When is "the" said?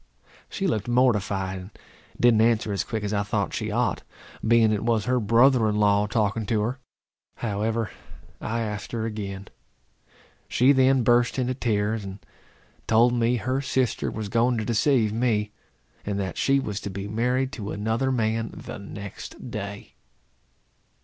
18.57-18.79